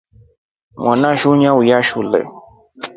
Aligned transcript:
Mwanasu 0.81 1.29
su 1.39 1.45
auya 1.49 1.77
shule. 1.87 2.19